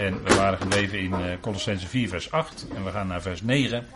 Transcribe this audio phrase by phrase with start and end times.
[0.00, 2.66] En we waren gebleven in uh, Colossense 4, vers 8.
[2.74, 3.86] En we gaan naar vers 9.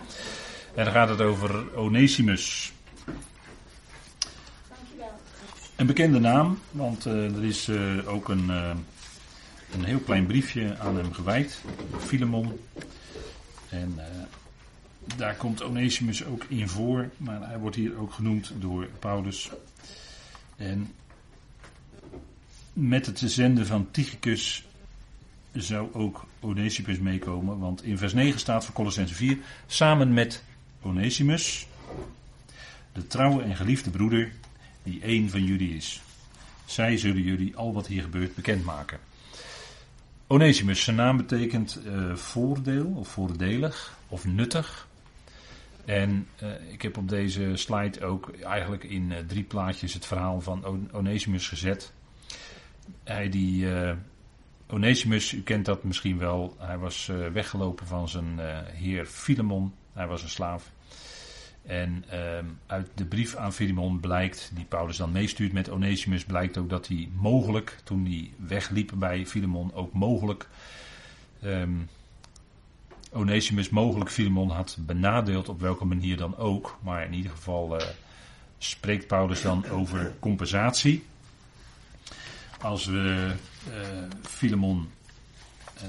[0.75, 2.73] En dan gaat het over Onesimus.
[5.77, 10.97] Een bekende naam, want uh, er is uh, ook een, een heel klein briefje aan
[10.97, 11.61] hem gewijd.
[11.99, 12.61] Filemon.
[13.69, 13.99] En
[15.17, 17.11] daar komt Onesimus ook in voor.
[17.17, 19.51] Maar hij wordt hier ook genoemd door Paulus.
[20.57, 20.93] En
[22.73, 24.65] met het zenden van Tychicus
[25.55, 27.59] zou ook Onesimus meekomen.
[27.59, 29.39] Want in vers 9 staat voor Colossense 4.
[29.67, 30.45] Samen met
[30.83, 31.67] Onesimus,
[32.93, 34.33] de trouwe en geliefde broeder,
[34.83, 36.03] die één van jullie is.
[36.65, 38.99] Zij zullen jullie al wat hier gebeurt bekendmaken.
[40.27, 44.89] Onesimus, zijn naam betekent uh, voordeel of voordelig of nuttig.
[45.85, 50.41] En uh, ik heb op deze slide ook eigenlijk in uh, drie plaatjes het verhaal
[50.41, 51.93] van Onesimus gezet.
[53.05, 53.67] Hij die
[54.75, 56.57] Onesimus, u kent dat misschien wel.
[56.59, 59.75] Hij was uh, weggelopen van zijn uh, heer Filemon.
[59.93, 60.71] Hij was een slaaf.
[61.63, 62.19] En uh,
[62.67, 66.87] uit de brief aan Filemon blijkt, die Paulus dan meestuurt met Onesimus, blijkt ook dat
[66.87, 70.49] hij mogelijk, toen hij wegliep bij Filemon, ook mogelijk
[71.45, 71.89] um,
[73.13, 76.79] Onesimus mogelijk Filemon had benadeeld, op welke manier dan ook.
[76.83, 77.87] Maar in ieder geval uh,
[78.59, 81.05] spreekt Paulus dan over compensatie.
[82.65, 83.35] Als we
[83.69, 83.75] uh,
[84.23, 84.91] Filemon
[85.77, 85.89] uh,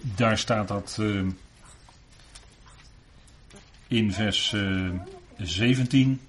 [0.00, 1.26] daar staat dat uh,
[3.86, 4.54] in vers
[5.36, 6.20] 17,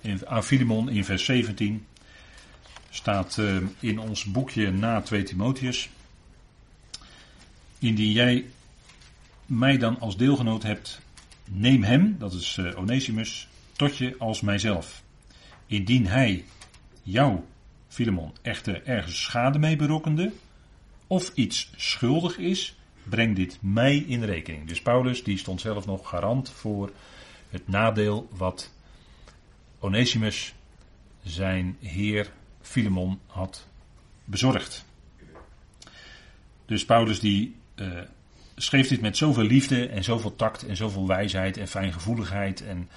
[0.00, 1.86] in, aan Filemon in vers 17,
[2.90, 3.40] staat
[3.80, 5.90] in ons boekje na 2 Timotheus.
[7.78, 8.46] Indien jij
[9.46, 11.00] mij dan als deelgenoot hebt,
[11.44, 15.06] neem hem, dat is Onesimus, tot je als mijzelf.
[15.68, 16.44] Indien hij
[17.02, 17.40] jou,
[17.88, 20.32] Filemon, echter ergens schade mee berokkende,
[21.06, 24.68] of iets schuldig is, breng dit mij in rekening.
[24.68, 26.92] Dus Paulus die stond zelf nog garant voor
[27.50, 28.72] het nadeel wat
[29.78, 30.54] Onesimus
[31.22, 33.66] zijn heer Filemon had
[34.24, 34.84] bezorgd.
[36.66, 38.00] Dus Paulus die uh,
[38.56, 42.88] schreef dit met zoveel liefde en zoveel tact en zoveel wijsheid en fijngevoeligheid en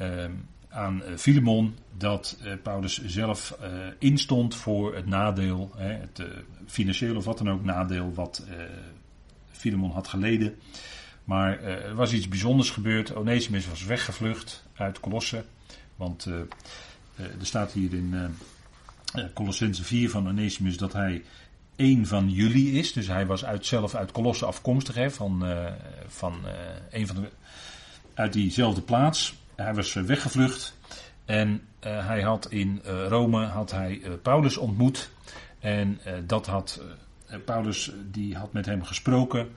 [0.00, 0.24] uh,
[0.72, 6.22] aan eh, Filemon dat eh, Paulus zelf eh, instond voor het nadeel, het
[6.66, 8.46] financiële of wat dan ook nadeel wat
[9.50, 10.54] Filemon had geleden.
[11.24, 13.14] Maar er was iets bijzonders gebeurd.
[13.14, 15.44] Onesimus was weggevlucht uit Colosse.
[15.96, 16.46] Want er
[17.40, 18.14] staat hier in
[19.34, 21.22] Colossense 4 van Onesimus dat hij
[21.76, 22.92] een van jullie is.
[22.92, 25.44] Dus hij was uit, zelf uit Colosse afkomstig, van,
[26.06, 26.34] van
[26.92, 27.30] van de,
[28.14, 30.76] uit diezelfde plaats hij was eh, weggevlucht
[31.24, 31.48] en
[31.86, 35.10] uh, hij had in uh, Rome had hij Paulus ontmoet
[35.60, 36.82] en dat had
[37.44, 39.48] Paulus die had met hem gesproken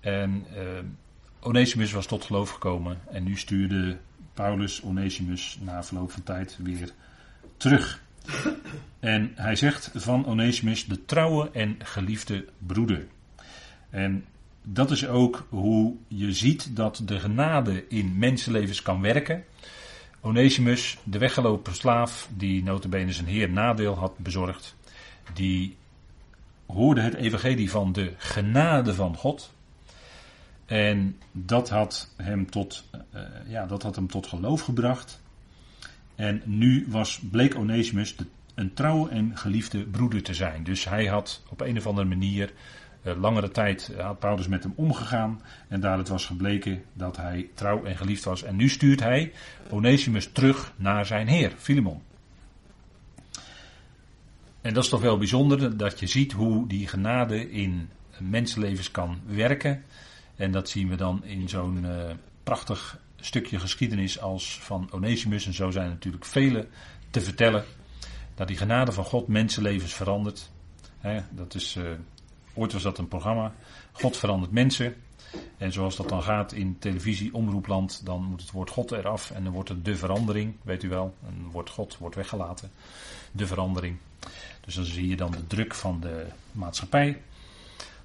[0.00, 0.46] en
[1.40, 3.98] Onesimus was tot geloof gekomen en nu stuurde
[4.34, 6.90] Paulus Onesimus na verloop van tijd weer
[7.56, 8.00] terug.
[9.00, 13.06] En hij zegt van Onesimus de trouwe en geliefde broeder.
[13.90, 14.24] En
[14.72, 19.44] dat is ook hoe je ziet dat de genade in mensenlevens kan werken.
[20.20, 24.76] Onesimus, de weggelopen slaaf, die notabene zijn heer nadeel had bezorgd,
[25.34, 25.76] die
[26.66, 29.52] hoorde het evangelie van de genade van God.
[30.66, 32.84] En dat had hem tot,
[33.14, 35.20] uh, ja, dat had hem tot geloof gebracht.
[36.14, 40.64] En nu was, bleek Onesimus de, een trouwe en geliefde broeder te zijn.
[40.64, 42.52] Dus hij had op een of andere manier
[43.16, 45.40] langere tijd had Paulus met hem omgegaan.
[45.68, 48.42] En daar het was gebleken dat hij trouw en geliefd was.
[48.42, 49.32] En nu stuurt hij
[49.70, 52.02] Onesimus terug naar zijn heer, Filemon.
[54.60, 57.88] En dat is toch wel bijzonder dat je ziet hoe die genade in
[58.18, 59.84] mensenlevens kan werken.
[60.36, 62.10] En dat zien we dan in zo'n uh,
[62.42, 65.46] prachtig stukje geschiedenis als van Onesimus.
[65.46, 66.66] En zo zijn natuurlijk vele
[67.10, 67.64] te vertellen.
[68.34, 70.50] Dat die genade van God mensenlevens verandert.
[71.30, 71.78] Dat is
[72.58, 73.52] Ooit was dat een programma.
[73.92, 74.94] God verandert mensen.
[75.56, 79.44] En zoals dat dan gaat in televisie, omroepland, dan moet het woord God eraf en
[79.44, 81.14] dan wordt het de verandering, weet u wel.
[81.28, 82.70] Een woord God wordt weggelaten.
[83.32, 83.96] De verandering.
[84.60, 87.22] Dus dan zie je dan de druk van de maatschappij.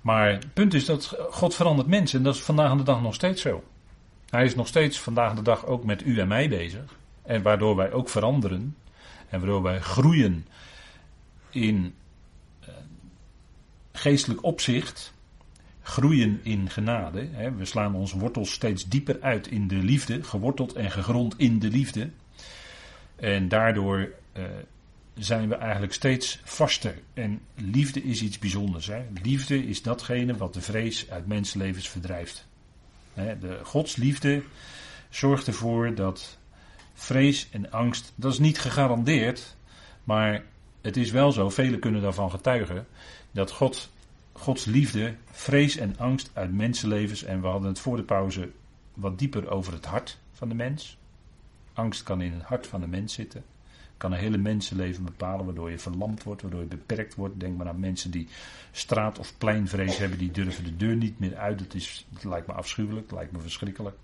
[0.02, 3.14] Maar het punt is dat God verandert mensen en dat is vandaag de dag nog
[3.14, 3.64] steeds zo.
[4.30, 6.98] Hij is nog steeds vandaag de dag ook met u en mij bezig.
[7.22, 8.76] En waardoor wij ook veranderen.
[9.30, 10.48] En waardoor wij groeien
[11.50, 11.94] in
[13.94, 15.14] geestelijk opzicht
[15.82, 17.30] groeien in genade.
[17.58, 21.70] We slaan onze wortels steeds dieper uit in de liefde, geworteld en gegrond in de
[21.70, 22.10] liefde.
[23.16, 24.44] En daardoor uh,
[25.14, 27.00] zijn we eigenlijk steeds vaster.
[27.14, 28.88] En liefde is iets bijzonders.
[28.88, 29.06] Hè?
[29.24, 32.48] Liefde is datgene wat de vrees uit mensenlevens verdrijft.
[33.14, 34.44] Hè, de godsliefde
[35.10, 36.38] zorgt ervoor dat
[36.94, 39.56] vrees en angst, dat is niet gegarandeerd,
[40.04, 40.44] maar
[40.84, 42.88] het is wel zo, velen kunnen daarvan getuigen,
[43.32, 43.90] dat God,
[44.32, 48.50] Gods liefde, vrees en angst uit mensenlevens, en we hadden het voor de pauze
[48.94, 50.98] wat dieper over het hart van de mens.
[51.74, 53.44] Angst kan in het hart van de mens zitten.
[53.98, 57.40] Kan een hele mensenleven bepalen, waardoor je verlamd wordt, waardoor je beperkt wordt.
[57.40, 58.28] Denk maar aan mensen die
[58.72, 61.60] straat- of pleinvrees hebben, die durven de deur niet meer uit.
[61.60, 63.96] Dat, is, dat lijkt me afschuwelijk, dat lijkt me verschrikkelijk.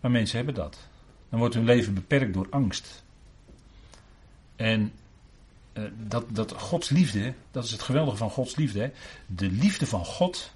[0.00, 0.88] Maar mensen hebben dat.
[1.28, 3.04] Dan wordt hun leven beperkt door angst.
[4.56, 4.92] En
[5.74, 8.92] uh, dat, dat Gods liefde, dat is het geweldige van Gods liefde.
[9.26, 10.52] De liefde van God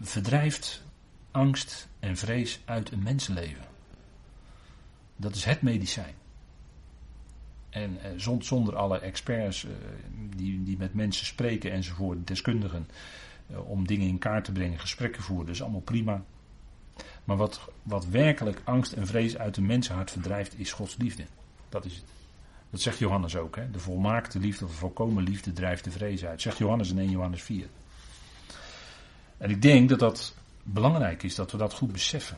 [0.00, 0.82] verdrijft
[1.30, 3.64] angst en vrees uit een mensenleven.
[5.16, 6.14] Dat is het medicijn.
[7.70, 9.70] En uh, zonder alle experts uh,
[10.36, 12.88] die, die met mensen spreken enzovoort, deskundigen,
[13.46, 16.24] om dingen in kaart te brengen, gesprekken voeren, is allemaal prima.
[17.24, 21.24] Maar wat, wat werkelijk angst en vrees uit een mensenhart verdrijft, is Gods liefde.
[21.68, 22.04] Dat is het.
[22.74, 23.56] Dat zegt Johannes ook.
[23.56, 23.70] Hè?
[23.70, 26.42] De volmaakte liefde of de volkomen liefde drijft de vrees uit.
[26.42, 27.66] Zegt Johannes in 1 Johannes 4.
[29.36, 32.36] En ik denk dat dat belangrijk is dat we dat goed beseffen.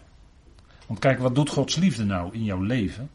[0.86, 3.10] Want kijk, wat doet Gods liefde nou in jouw leven?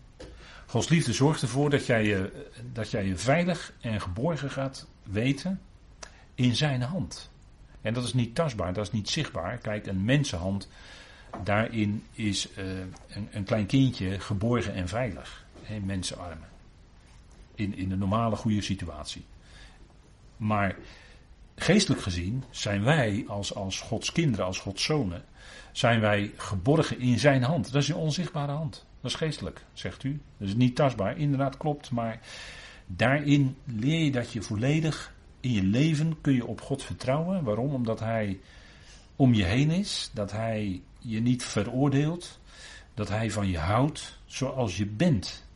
[0.65, 5.61] Gods liefde zorgt ervoor dat jij je, dat jij je veilig en geborgen gaat weten
[6.35, 7.29] in zijn hand.
[7.81, 9.57] En dat is niet tastbaar, dat is niet zichtbaar.
[9.57, 10.69] Kijk, een mensenhand
[11.43, 15.45] daarin is uh, een, een, klein kindje geborgen en veilig.
[15.67, 16.49] in mensenarmen.
[17.61, 19.25] In, in de normale goede situatie.
[20.37, 20.75] Maar
[21.55, 25.23] geestelijk gezien zijn wij als, als Gods kinderen, als Gods zonen,
[25.71, 27.71] zijn wij geborgen in zijn hand.
[27.71, 28.85] Dat is een onzichtbare hand.
[29.01, 30.21] Dat is geestelijk, zegt u.
[30.37, 31.17] Dat is niet tastbaar.
[31.17, 32.19] Inderdaad klopt, maar
[32.87, 37.43] daarin leer je dat je volledig in je leven kun je op God vertrouwen.
[37.43, 37.73] Waarom?
[37.73, 38.39] Omdat hij
[39.15, 42.39] om je heen is, dat hij je niet veroordeelt,
[42.93, 45.49] dat hij van je houdt zoals je bent.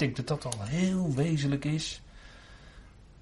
[0.00, 2.00] Denk dat dat al heel wezenlijk is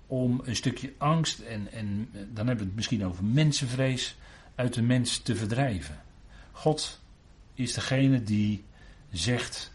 [0.06, 4.16] om een stukje angst en, en dan hebben we het misschien over mensenvrees
[4.54, 6.00] uit de mens te verdrijven.
[6.52, 7.00] God
[7.54, 8.64] is degene die
[9.10, 9.72] zegt: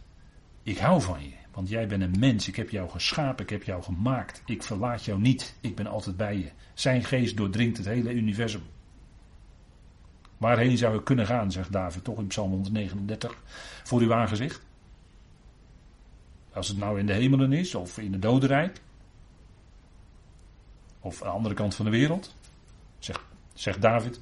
[0.64, 3.64] Ik hou van je, want jij bent een mens, ik heb jou geschapen, ik heb
[3.64, 6.52] jou gemaakt, ik verlaat jou niet, ik ben altijd bij je.
[6.74, 8.64] Zijn geest doordringt het hele universum.
[10.38, 13.44] Waarheen zou ik kunnen gaan, zegt David toch in Psalm 139,
[13.84, 14.62] voor uw aangezicht?
[16.54, 18.82] Als het nou in de hemelen is of in het dodenrijk,
[21.00, 22.36] of aan de andere kant van de wereld,
[23.54, 24.22] zegt, David,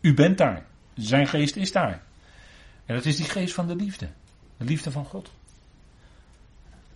[0.00, 0.66] u bent daar.
[0.94, 2.02] Zijn geest is daar.
[2.84, 4.08] En dat is die geest van de liefde.
[4.56, 5.30] De liefde van God.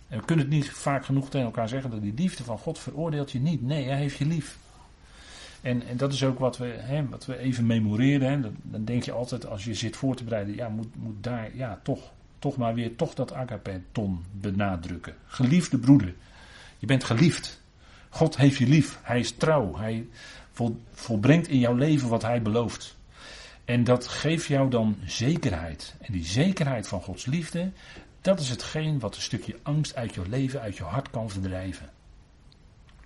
[0.07, 2.79] En we kunnen het niet vaak genoeg tegen elkaar zeggen dat die liefde van God
[2.79, 3.61] veroordeelt je niet.
[3.61, 4.57] Nee, hij heeft je lief.
[5.61, 8.31] En, en dat is ook wat we, hè, wat we even memoreren.
[8.31, 8.39] Hè.
[8.39, 11.55] Dan, dan, denk je altijd als je zit voor te bereiden, ja, moet, moet daar,
[11.55, 12.11] ja, toch,
[12.41, 15.15] toch maar weer toch dat agapeton benadrukken.
[15.25, 16.13] Geliefde broeder,
[16.77, 17.61] je bent geliefd.
[18.09, 18.99] God heeft je lief.
[19.01, 19.77] Hij is trouw.
[19.77, 20.07] Hij
[20.51, 22.97] vol, volbrengt in jouw leven wat hij belooft.
[23.65, 25.95] En dat geeft jou dan zekerheid.
[26.01, 27.71] En die zekerheid van Gods liefde,
[28.21, 31.89] dat is hetgeen wat een stukje angst uit je leven, uit je hart kan verdrijven.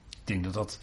[0.09, 0.79] Ik denk dat dat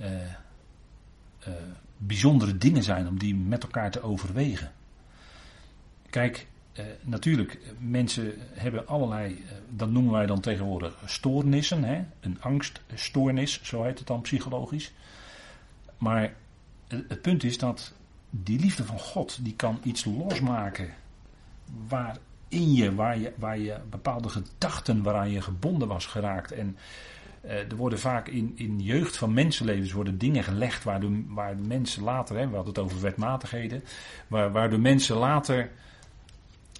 [0.00, 1.54] uh, uh,
[1.96, 4.72] bijzondere dingen zijn om die met elkaar te overwegen.
[6.10, 12.02] Kijk, uh, natuurlijk, mensen hebben allerlei, dat noemen wij dan tegenwoordig stoornissen, hè?
[12.20, 14.92] een angststoornis, zo heet het dan psychologisch.
[15.98, 16.34] Maar
[16.88, 17.92] het punt is dat
[18.30, 20.88] die liefde van God, die kan iets losmaken
[21.88, 26.52] waarin je, waar je, waar je bepaalde gedachten waaraan je gebonden was geraakt.
[26.52, 26.76] En
[27.44, 31.56] uh, er worden vaak in, in jeugd van mensenlevens worden dingen gelegd waar, de, waar
[31.56, 33.84] mensen later, hè, we hadden het over wetmatigheden,
[34.26, 35.70] waar, waar de mensen later,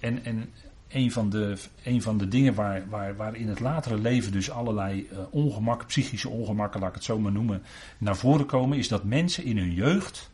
[0.01, 0.49] en, en
[0.87, 4.49] een van de, een van de dingen waar, waar, waar in het latere leven dus
[4.49, 7.63] allerlei uh, ongemakken, psychische ongemakken, laat ik het zo maar noemen,
[7.97, 10.31] naar voren komen, is dat mensen in hun jeugd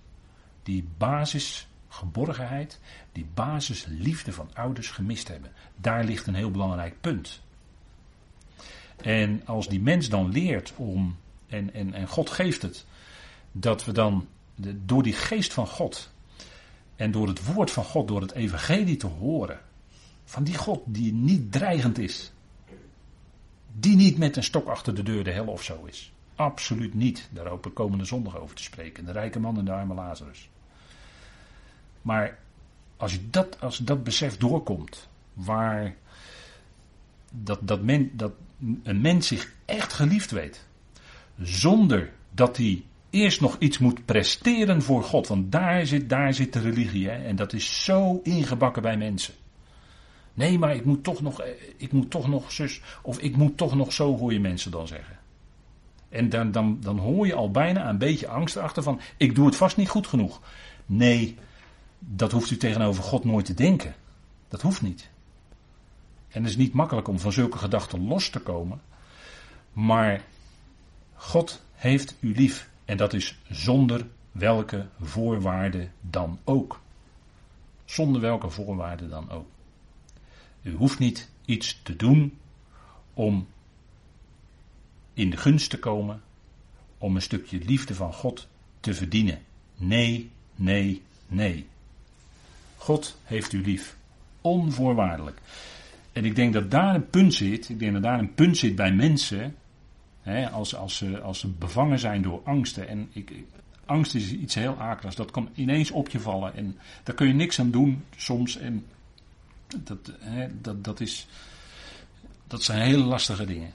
[0.63, 2.79] die basisgeborgenheid,
[3.11, 5.51] die basisliefde van ouders gemist hebben.
[5.75, 7.41] Daar ligt een heel belangrijk punt.
[9.01, 12.85] En als die mens dan leert om, en, en, en God geeft het,
[13.51, 16.11] dat we dan de, door die geest van God
[16.97, 19.59] en door het woord van God, door het evangelie te horen,
[20.25, 22.31] van die God die niet dreigend is,
[23.73, 26.11] die niet met een stok achter de deur de hel of zo is.
[26.35, 27.29] Absoluut niet.
[27.31, 29.05] Daar hoop ik komende zondag over te spreken.
[29.05, 30.49] De rijke man en de arme Lazarus.
[32.01, 32.37] Maar
[32.97, 35.95] als, dat, als dat besef doorkomt, waar
[37.31, 37.79] dat, dat,
[38.11, 38.31] dat
[38.83, 40.65] een mens zich echt geliefd weet.
[41.41, 42.83] Zonder dat hij
[43.21, 45.27] eerst nog iets moet presteren voor God.
[45.27, 47.09] Want daar zit, daar zit de religie.
[47.09, 47.25] Hè?
[47.25, 49.33] En dat is zo ingebakken bij mensen.
[50.33, 52.81] Nee, maar ik moet toch nog, eh, ik moet toch nog zus.
[53.01, 55.17] Of ik moet toch nog zo, hoor je mensen dan zeggen.
[56.09, 58.99] En dan, dan, dan hoor je al bijna een beetje angst achter van.
[59.17, 60.41] Ik doe het vast niet goed genoeg.
[60.85, 61.37] Nee,
[61.99, 63.95] dat hoeft u tegenover God nooit te denken.
[64.47, 65.09] Dat hoeft niet.
[66.27, 68.81] En het is niet makkelijk om van zulke gedachten los te komen.
[69.73, 70.21] Maar
[71.13, 72.69] God heeft u lief.
[72.87, 76.81] En dat is zonder welke voorwaarden dan ook.
[77.85, 79.47] Zonder welke voorwaarden dan ook.
[80.61, 82.37] U hoeft niet iets te doen
[83.13, 83.47] om
[85.13, 86.21] in de gunst te komen,
[86.97, 88.47] om een stukje liefde van God
[88.79, 89.41] te verdienen.
[89.75, 91.67] Nee, nee, nee.
[92.77, 93.97] God heeft u lief.
[94.41, 95.41] Onvoorwaardelijk.
[96.11, 97.69] En ik denk dat daar een punt zit.
[97.69, 99.55] Ik denk dat daar een punt zit bij mensen.
[100.27, 102.87] Hè, als, als, ze, als ze bevangen zijn door angsten.
[102.87, 103.33] En ik,
[103.85, 105.15] angst is iets heel akeligs.
[105.15, 106.55] Dat kan ineens op je vallen.
[106.55, 108.57] En daar kun je niks aan doen soms.
[108.57, 108.85] En
[109.83, 111.27] dat, hè, dat, dat, is,
[112.47, 113.73] dat zijn hele lastige dingen.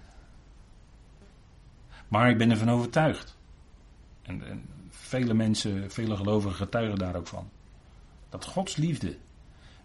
[2.08, 3.36] Maar ik ben ervan overtuigd.
[4.22, 7.50] En, en vele mensen, vele gelovigen getuigen daar ook van.
[8.28, 9.16] Dat Gods liefde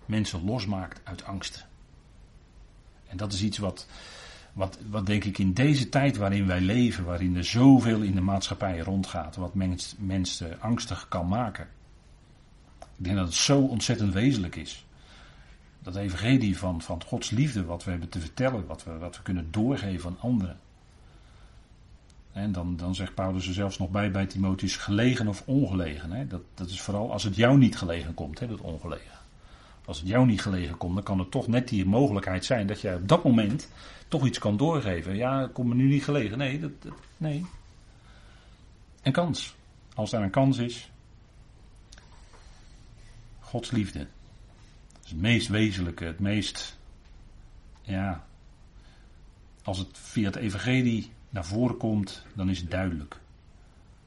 [0.06, 1.66] mensen losmaakt uit angst.
[3.08, 3.88] En dat is iets wat,
[4.58, 8.22] wat, wat denk ik in deze tijd waarin wij leven, waarin er zoveel in de
[8.22, 11.68] maatschappij rondgaat, wat mens, mensen angstig kan maken.
[12.80, 14.86] Ik denk dat het zo ontzettend wezenlijk is.
[15.80, 19.24] Dat evangelie van, van Gods liefde, wat we hebben te vertellen, wat we, wat we
[19.24, 20.60] kunnen doorgeven aan anderen.
[22.32, 26.12] En dan, dan zegt Paulus er zelfs nog bij bij Timotheus gelegen of ongelegen.
[26.12, 26.28] Hè?
[26.28, 29.17] Dat, dat is vooral als het jou niet gelegen komt, hè, dat ongelegen.
[29.88, 32.82] Als het jou niet gelegen komt, dan kan er toch net die mogelijkheid zijn dat
[32.82, 33.70] jij op dat moment
[34.08, 35.16] toch iets kan doorgeven.
[35.16, 36.38] Ja, het komt me nu niet gelegen.
[36.38, 36.72] Nee, dat,
[37.18, 37.46] nee.
[39.02, 39.56] Een kans.
[39.94, 40.92] Als daar een kans is.
[43.40, 44.00] Gods liefde.
[44.00, 46.78] Dat is het meest wezenlijke, het meest.
[47.82, 48.26] Ja.
[49.64, 53.20] Als het via het Evangelie naar voren komt, dan is het duidelijk.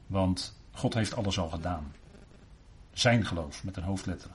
[0.07, 1.93] Want God heeft alles al gedaan.
[2.93, 4.31] Zijn geloof met een hoofdletter.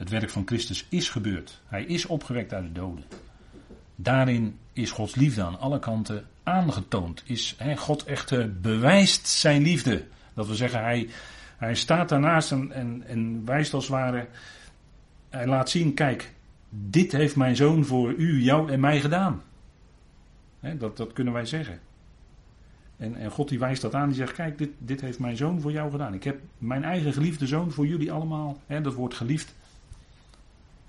[0.00, 1.60] Het werk van Christus is gebeurd.
[1.66, 3.04] Hij is opgewekt uit de doden.
[3.96, 7.22] Daarin is Gods liefde aan alle kanten aangetoond.
[7.26, 10.04] Is hè, God echt uh, bewijst zijn liefde.
[10.34, 11.08] Dat we zeggen, hij,
[11.56, 14.26] hij staat daarnaast en, en, en wijst als het ware.
[15.28, 16.34] Hij laat zien, kijk,
[16.68, 19.42] dit heeft mijn zoon voor u, jou en mij gedaan.
[20.60, 21.80] Dat, dat kunnen wij zeggen.
[22.96, 25.60] En, en God die wijst dat aan, die zegt, kijk, dit, dit heeft mijn zoon
[25.60, 26.14] voor jou gedaan.
[26.14, 29.54] Ik heb mijn eigen geliefde zoon voor jullie allemaal, hè, dat woord geliefd,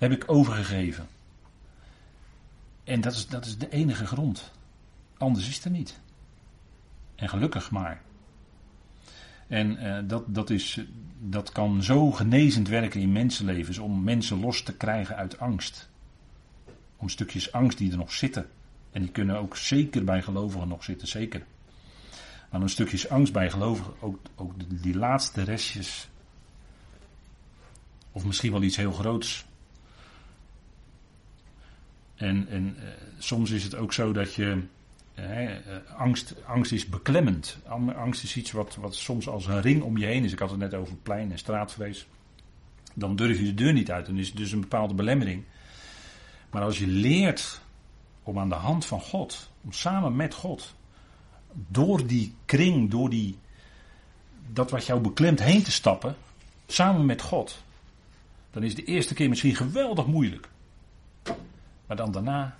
[0.02, 1.08] heb ik overgegeven.
[2.84, 4.50] En dat is, dat is de enige grond.
[5.18, 6.00] Anders is er niet.
[7.14, 8.02] En gelukkig maar.
[9.46, 10.80] En uh, dat, dat, is,
[11.18, 15.88] dat kan zo genezend werken in mensenlevens om mensen los te krijgen uit angst.
[16.96, 18.46] Om stukjes angst die er nog zitten.
[18.90, 21.44] En die kunnen ook zeker bij gelovigen nog zitten, zeker.
[22.50, 26.08] Maar een stukjes angst bij gelovigen, ook, ook die laatste restjes.
[28.12, 29.44] Of misschien wel iets heel groots.
[32.22, 32.84] En, en uh,
[33.18, 34.62] soms is het ook zo dat je.
[35.14, 35.50] Uh,
[35.96, 37.58] angst, angst is beklemmend.
[37.96, 40.32] Angst is iets wat, wat soms als een ring om je heen is.
[40.32, 42.06] Ik had het net over plein en straatvrees.
[42.94, 44.06] Dan durf je de deur niet uit.
[44.06, 45.42] Dan is het dus een bepaalde belemmering.
[46.50, 47.60] Maar als je leert
[48.22, 50.74] om aan de hand van God, om samen met God,
[51.52, 53.38] door die kring, door die,
[54.52, 56.16] dat wat jou beklemt heen te stappen,
[56.66, 57.62] samen met God,
[58.50, 60.50] dan is de eerste keer misschien geweldig moeilijk.
[61.92, 62.56] Maar dan daarna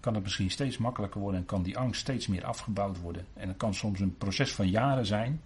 [0.00, 3.26] kan het misschien steeds makkelijker worden en kan die angst steeds meer afgebouwd worden.
[3.34, 5.40] En het kan soms een proces van jaren zijn.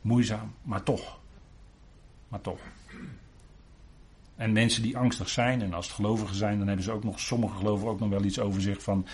[0.00, 1.18] Moeizaam, maar toch.
[2.28, 2.60] Maar toch.
[4.36, 7.20] En mensen die angstig zijn, en als het gelovigen zijn, dan hebben ze ook nog,
[7.20, 9.06] sommige gelovigen ook nog wel iets over zich van.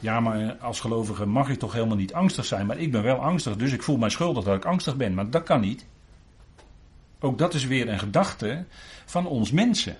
[0.00, 3.18] Ja, maar als gelovige mag ik toch helemaal niet angstig zijn, maar ik ben wel
[3.18, 5.14] angstig, dus ik voel mij schuldig dat ik angstig ben.
[5.14, 5.86] Maar dat kan niet.
[7.20, 8.64] Ook dat is weer een gedachte
[9.04, 9.96] van ons mensen.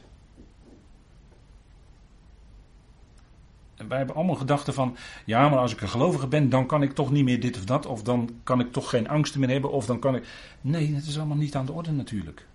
[3.88, 6.92] Wij hebben allemaal gedachten van, ja, maar als ik een gelovige ben, dan kan ik
[6.92, 9.72] toch niet meer dit of dat, of dan kan ik toch geen angsten meer hebben,
[9.72, 10.26] of dan kan ik.
[10.60, 12.46] Nee, het is allemaal niet aan de orde natuurlijk.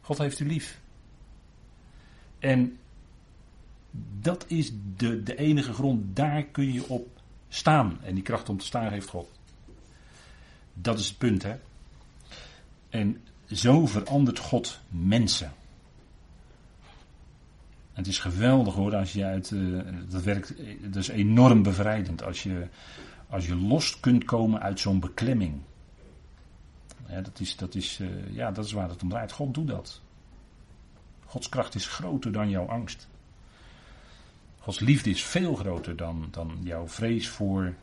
[0.00, 0.80] God heeft u lief.
[2.38, 2.78] En
[4.20, 7.08] dat is de, de enige grond, daar kun je op
[7.48, 7.98] staan.
[8.02, 9.30] En die kracht om te staan heeft God.
[10.74, 11.54] Dat is het punt, hè.
[12.88, 15.52] En zo verandert God mensen.
[17.98, 22.42] Het is geweldig hoor, als je uit, uh, dat werkt, dat is enorm bevrijdend als
[22.42, 22.66] je,
[23.28, 25.60] als je los kunt komen uit zo'n beklemming.
[27.08, 29.32] Ja, dat, is, dat, is, uh, ja, dat is waar het om draait.
[29.32, 30.00] God doet dat.
[31.26, 33.08] Gods kracht is groter dan jouw angst.
[34.58, 37.74] Gods liefde is veel groter dan, dan jouw vrees voor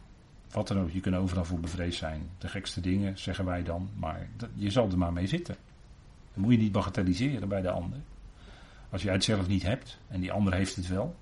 [0.51, 0.91] wat dan ook.
[0.91, 2.29] Je kunt overal voor bevreesd zijn.
[2.37, 5.55] De gekste dingen zeggen wij dan, maar je zal er maar mee zitten.
[6.33, 7.99] Dan moet je niet bagatelliseren bij de ander.
[8.95, 11.15] Als je het zelf niet hebt en die ander heeft het wel.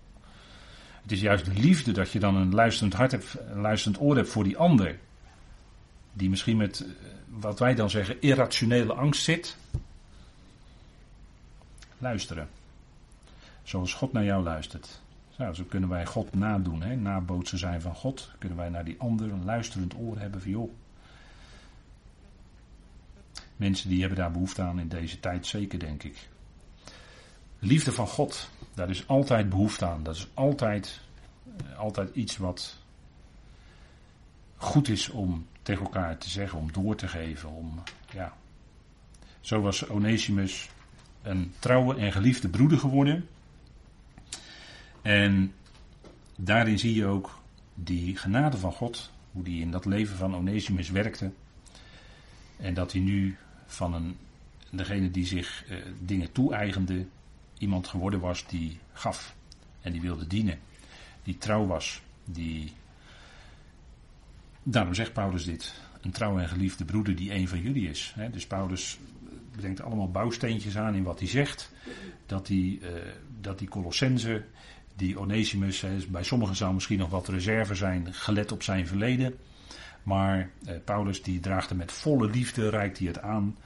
[1.01, 4.15] Het is juist de liefde dat je dan een luisterend hart hebt, een luisterend oor
[4.15, 4.99] hebt voor die ander.
[6.13, 6.87] Die misschien met eh,
[7.29, 9.57] wat wij dan zeggen irrationele angst zit.
[11.97, 12.49] Luisteren.
[13.63, 15.01] Zoals God naar jou luistert.
[15.37, 16.95] Nou, zo kunnen wij God nadoen, hè?
[16.95, 18.31] nabootsen zijn van God.
[18.37, 20.71] Kunnen wij naar die ander een luisterend oor hebben van joh.
[23.55, 26.31] Mensen die hebben daar behoefte aan in deze tijd zeker, denk ik.
[27.65, 30.03] Liefde van God, daar is altijd behoefte aan.
[30.03, 30.99] Dat is altijd,
[31.57, 32.77] eh, altijd iets wat
[34.55, 37.49] goed is om tegen elkaar te zeggen, om door te geven.
[37.49, 38.33] Om, ja.
[39.41, 40.69] Zo was Onesimus
[41.21, 43.27] een trouwe en geliefde broeder geworden.
[45.01, 45.53] En
[46.35, 47.39] daarin zie je ook
[47.73, 51.31] die genade van God, hoe die in dat leven van Onesimus werkte.
[52.57, 54.17] En dat hij nu van een,
[54.69, 57.05] degene die zich eh, dingen toe-eigende,
[57.63, 59.35] iemand geworden was die gaf
[59.81, 60.59] en die wilde dienen.
[61.23, 62.73] Die trouw was, die.
[64.63, 65.73] Daarom zegt Paulus dit.
[66.01, 68.15] Een trouwe en geliefde broeder die een van jullie is.
[68.31, 68.99] Dus Paulus
[69.55, 71.71] bedenkt allemaal bouwsteentjes aan in wat hij zegt.
[72.25, 72.89] Dat die, uh,
[73.41, 74.45] dat die Colossense,
[74.95, 79.37] die Onesimus, bij sommigen zou misschien nog wat reserve zijn, gelet op zijn verleden.
[80.03, 83.57] Maar eh, Paulus die draagt er met volle liefde, reikt hij het aan.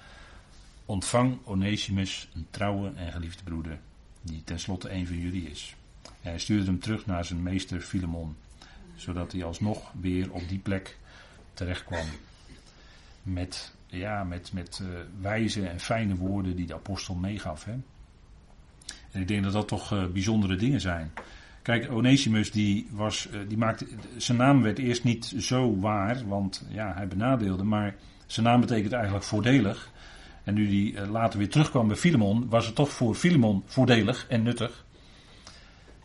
[0.85, 3.79] Ontvang Onesimus, een trouwe en geliefde broeder,
[4.27, 5.75] die tenslotte een van jullie is.
[6.03, 8.35] En hij stuurde hem terug naar zijn meester Filemon,
[8.95, 10.97] zodat hij alsnog weer op die plek
[11.53, 12.05] terecht kwam.
[13.23, 14.87] Met, ja, met, met uh,
[15.21, 17.65] wijze en fijne woorden die de apostel meegaf.
[17.65, 17.75] Hè.
[19.11, 21.11] En ik denk dat dat toch uh, bijzondere dingen zijn.
[21.61, 23.87] Kijk, Onesimus die was, uh, die maakte,
[24.17, 28.93] zijn naam werd eerst niet zo waar, want ja, hij benadeelde, maar zijn naam betekent
[28.93, 29.91] eigenlijk voordelig.
[30.47, 34.27] En nu die uh, later weer terugkwam bij Filemon, was het toch voor Filemon voordelig
[34.27, 34.85] en nuttig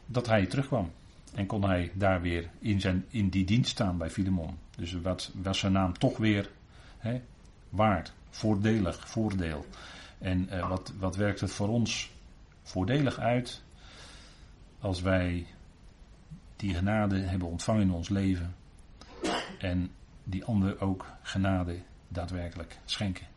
[0.07, 0.91] dat hij terugkwam.
[1.35, 4.59] En kon hij daar weer in, zijn, in die dienst staan bij Filemon.
[4.77, 6.51] Dus wat was zijn naam toch weer
[6.99, 7.21] hè,
[7.69, 9.67] waard, voordelig, voordeel.
[10.19, 12.11] En uh, wat, wat werkt het voor ons
[12.63, 13.63] voordelig uit
[14.81, 15.47] als wij
[16.57, 18.55] die genade hebben ontvangen in ons leven
[19.59, 19.91] en
[20.25, 21.79] die ander ook genade
[22.09, 23.32] daadwerkelijk schenken.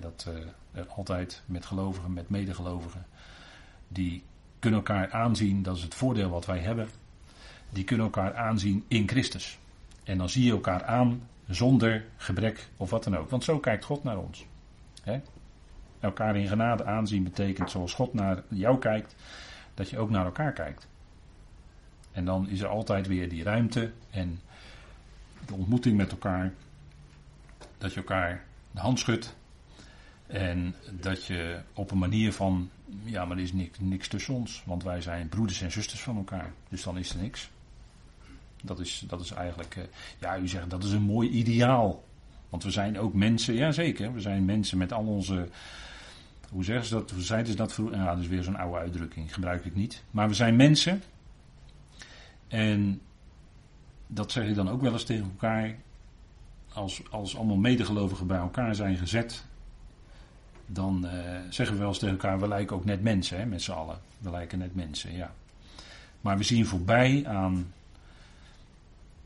[0.00, 0.26] Dat
[0.74, 3.06] uh, altijd met gelovigen, met medegelovigen,
[3.88, 4.22] die
[4.58, 6.88] kunnen elkaar aanzien, dat is het voordeel wat wij hebben,
[7.70, 9.58] die kunnen elkaar aanzien in Christus.
[10.04, 13.30] En dan zie je elkaar aan zonder gebrek of wat dan ook.
[13.30, 14.46] Want zo kijkt God naar ons.
[16.00, 19.14] Elkaar in genade aanzien betekent zoals God naar jou kijkt,
[19.74, 20.88] dat je ook naar elkaar kijkt.
[22.12, 24.40] En dan is er altijd weer die ruimte en
[25.46, 26.52] de ontmoeting met elkaar.
[27.78, 29.36] Dat je elkaar de hand schudt.
[30.28, 32.70] En dat je op een manier van,
[33.04, 34.62] ja, maar er is niks, tussen ons.
[34.66, 36.52] Want wij zijn broeders en zusters van elkaar.
[36.68, 37.50] Dus dan is er niks.
[38.62, 39.84] Dat is, dat is eigenlijk, uh,
[40.18, 42.04] ja, u zegt dat is een mooi ideaal.
[42.48, 45.48] Want we zijn ook mensen, ja zeker, we zijn mensen met al onze,
[46.50, 47.96] hoe zeggen ze dat, hoe zeiden ze dat vroeger?
[47.96, 50.02] Ja, dat is weer zo'n oude uitdrukking, gebruik ik niet.
[50.10, 51.02] Maar we zijn mensen.
[52.48, 53.00] En
[54.06, 55.76] dat zeg je dan ook wel eens tegen elkaar.
[56.72, 59.44] Als, als allemaal medegelovigen bij elkaar zijn gezet,
[60.70, 61.10] dan uh,
[61.50, 63.98] zeggen we wel eens tegen elkaar, we lijken ook net mensen, hè, met z'n allen.
[64.18, 65.34] We lijken net mensen, ja.
[66.20, 67.72] Maar we zien voorbij aan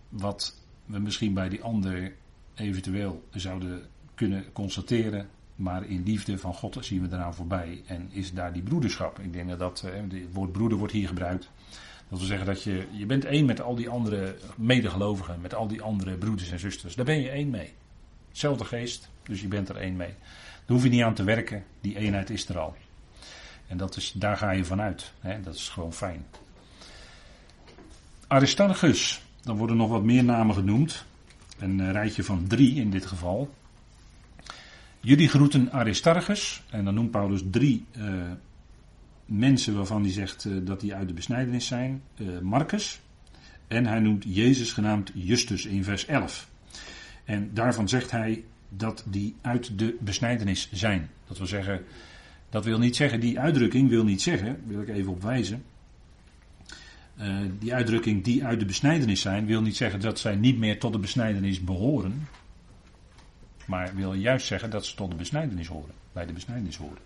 [0.08, 2.12] wat we misschien bij die ander
[2.54, 3.82] eventueel zouden
[4.14, 5.28] kunnen constateren.
[5.56, 7.82] Maar in liefde van God zien we eraan voorbij.
[7.86, 9.18] En is daar die broederschap.
[9.18, 11.50] Ik denk dat dat, het woord broeder wordt hier gebruikt.
[12.08, 15.40] Dat wil zeggen dat je, je bent één met al die andere medegelovigen.
[15.40, 16.94] Met al die andere broeders en zusters.
[16.94, 17.72] Daar ben je één mee.
[18.28, 20.14] Hetzelfde geest, dus je bent er één mee.
[20.64, 21.64] Daar hoef je niet aan te werken.
[21.80, 22.76] Die eenheid is er al.
[23.66, 25.12] En dat is, daar ga je vanuit.
[25.20, 25.40] Hè?
[25.40, 26.26] Dat is gewoon fijn.
[28.26, 29.22] Aristarchus.
[29.42, 31.04] Dan worden nog wat meer namen genoemd.
[31.58, 33.54] Een rijtje van drie in dit geval.
[35.00, 36.62] Jullie groeten Aristarchus.
[36.70, 38.30] En dan noemt Paulus drie uh,
[39.24, 42.02] mensen waarvan hij zegt uh, dat die uit de besnijdenis zijn.
[42.16, 43.00] Uh, Marcus.
[43.68, 46.48] En hij noemt Jezus genaamd Justus in vers 11.
[47.24, 48.44] En daarvan zegt hij
[48.76, 51.10] dat die uit de besnijdenis zijn.
[51.26, 51.84] Dat wil zeggen,
[52.50, 55.64] Dat wil niet zeggen, die uitdrukking wil niet zeggen, wil ik even op wijzen.
[57.16, 60.78] Eh, die uitdrukking die uit de besnijdenis zijn, wil niet zeggen dat zij niet meer
[60.78, 62.28] tot de besnijdenis behoren.
[63.66, 66.98] Maar wil juist zeggen dat ze tot de besnijdenis horen, bij de besnijdenis horen.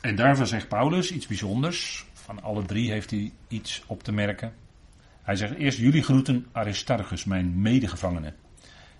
[0.00, 2.06] En daarvan zegt Paulus iets bijzonders.
[2.30, 4.52] Van alle drie heeft hij iets op te merken.
[5.22, 8.32] Hij zegt eerst jullie groeten Aristarchus, mijn medegevangene.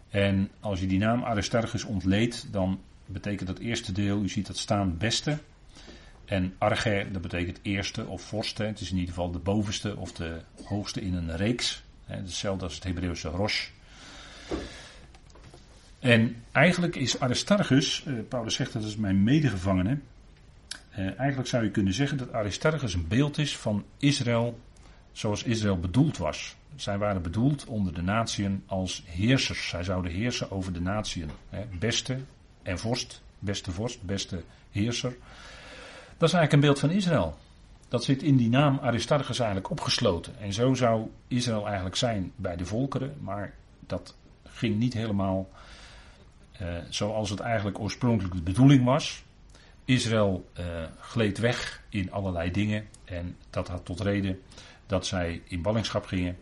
[0.09, 4.57] En als je die naam Aristarchus ontleedt, dan betekent dat eerste deel, u ziet dat
[4.57, 5.39] staan, beste.
[6.25, 8.63] En arge, dat betekent eerste of vorste.
[8.63, 11.83] Het is in ieder geval de bovenste of de hoogste in een reeks.
[12.05, 13.69] Hetzelfde als het Hebreeuwse rosh.
[15.99, 19.99] En eigenlijk is Aristarchus, eh, Paulus zegt dat is mijn medegevangene.
[21.01, 24.59] Eh, eigenlijk zou je kunnen zeggen dat Aristarchus een beeld is van Israël
[25.13, 26.57] zoals Israël bedoeld was.
[26.77, 29.69] Zij waren bedoeld onder de natieën als heersers.
[29.69, 31.31] Zij zouden heersen over de natieën.
[31.79, 32.19] Beste
[32.63, 35.17] en vorst, beste vorst, beste heerser.
[36.17, 37.39] Dat is eigenlijk een beeld van Israël.
[37.89, 40.39] Dat zit in die naam Aristarchus eigenlijk opgesloten.
[40.41, 43.55] En zo zou Israël eigenlijk zijn bij de volkeren, maar
[43.87, 44.15] dat
[44.49, 45.49] ging niet helemaal
[46.63, 49.23] uh, zoals het eigenlijk oorspronkelijk de bedoeling was.
[49.91, 50.65] Israël uh,
[51.01, 54.41] gleed weg in allerlei dingen en dat had tot reden
[54.87, 56.37] dat zij in ballingschap gingen.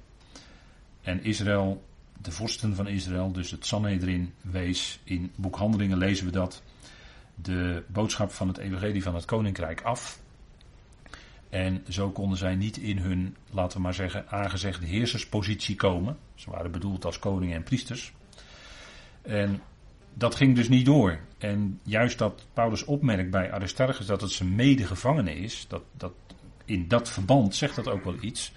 [1.02, 1.84] En Israël,
[2.22, 6.62] de vorsten van Israël, dus het Sanhedrin, wees in boekhandelingen lezen we dat
[7.34, 10.20] de boodschap van het evangelie van het koninkrijk af.
[11.48, 16.18] En zo konden zij niet in hun, laten we maar zeggen, aangezegde heerserspositie komen.
[16.34, 18.12] Ze waren bedoeld als koningen en priesters.
[19.22, 19.62] En
[20.14, 21.18] dat ging dus niet door.
[21.38, 26.12] En juist dat Paulus opmerkt bij Aristarchus dat het zijn medegevangene is, dat, dat,
[26.64, 28.52] in dat verband zegt dat ook wel iets.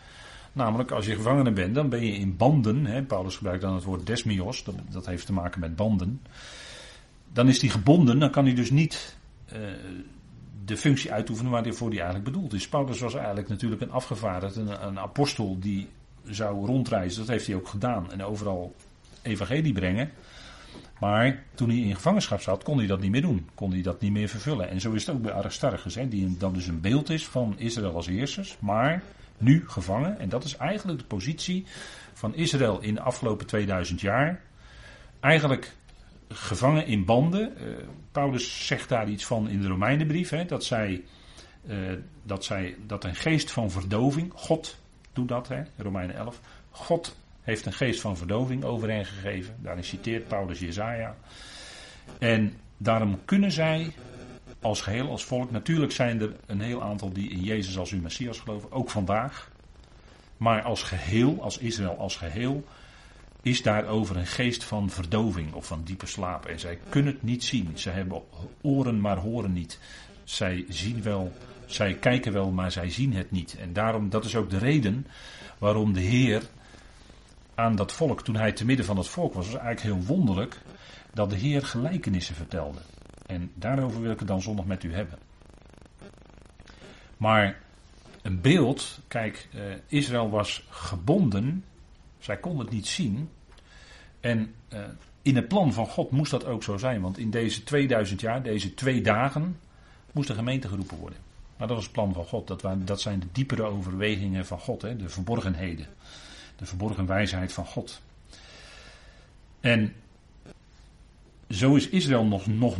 [0.53, 2.85] Namelijk, als je gevangene bent, dan ben je in banden.
[2.85, 6.21] Hè, Paulus gebruikt dan het woord desmios, dat, dat heeft te maken met banden
[7.33, 9.17] dan is hij gebonden, dan kan hij dus niet
[9.53, 9.59] uh,
[10.65, 12.67] de functie uitoefenen waarvoor hij eigenlijk bedoeld is.
[12.67, 15.87] Paulus was eigenlijk natuurlijk een afgevaardigd, een, een, apostel die
[16.25, 17.19] zou rondreizen.
[17.19, 18.75] Dat heeft hij ook gedaan en overal
[19.21, 20.11] evangelie brengen.
[21.01, 23.49] Maar toen hij in gevangenschap zat, kon hij dat niet meer doen.
[23.53, 24.69] Kon hij dat niet meer vervullen.
[24.69, 27.53] En zo is het ook bij Aristarchus, hè, die dan dus een beeld is van
[27.57, 29.03] Israël als heersers, maar
[29.37, 30.19] nu gevangen.
[30.19, 31.65] En dat is eigenlijk de positie
[32.13, 34.41] van Israël in de afgelopen 2000 jaar.
[35.19, 35.75] Eigenlijk
[36.27, 37.53] gevangen in banden.
[37.57, 37.75] Uh,
[38.11, 41.03] Paulus zegt daar iets van in de Romeinenbrief, hè, dat, zij,
[41.67, 41.77] uh,
[42.23, 44.77] dat, zij, dat een geest van verdoving, God
[45.13, 49.55] doet dat, hè, Romeinen 11, God heeft een geest van verdoving over hen gegeven.
[49.59, 51.15] Daarin citeert Paulus Jezaja.
[52.19, 53.93] En daarom kunnen zij
[54.61, 58.01] als geheel, als volk, natuurlijk zijn er een heel aantal die in Jezus als hun
[58.01, 59.51] Messias geloven, ook vandaag.
[60.37, 62.63] Maar als geheel, als Israël als geheel,
[63.41, 66.45] is daarover een geest van verdoving of van diepe slaap.
[66.45, 67.71] En zij kunnen het niet zien.
[67.73, 68.21] Zij hebben
[68.61, 69.79] oren, maar horen niet.
[70.23, 71.31] Zij zien wel,
[71.65, 73.57] zij kijken wel, maar zij zien het niet.
[73.59, 75.07] En daarom, dat is ook de reden
[75.57, 76.41] waarom de Heer
[77.61, 80.61] aan dat volk, toen hij te midden van het volk was, was eigenlijk heel wonderlijk
[81.13, 82.79] dat de Heer gelijkenissen vertelde.
[83.25, 85.19] En daarover wil ik het dan zondag met u hebben.
[87.17, 87.59] Maar
[88.21, 91.63] een beeld, kijk, uh, Israël was gebonden
[92.21, 93.29] zij kon het niet zien.
[94.19, 94.79] En uh,
[95.21, 97.01] in het plan van God moest dat ook zo zijn.
[97.01, 99.59] Want in deze 2000 jaar, deze twee dagen,
[100.11, 101.19] moest de gemeente geroepen worden.
[101.57, 102.47] Maar dat was het plan van God.
[102.47, 104.81] Dat, waren, dat zijn de diepere overwegingen van God.
[104.81, 105.87] Hè, de verborgenheden.
[106.61, 108.01] De verborgen wijsheid van God.
[109.59, 109.93] En
[111.49, 112.77] zo is Israël nog, nog,